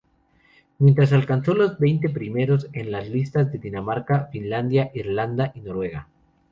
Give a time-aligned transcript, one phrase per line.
[0.79, 6.07] Mientras alcanzó los veinte primeros en las listas de Dinamarca, Finlandia, Irlanda y Noruega.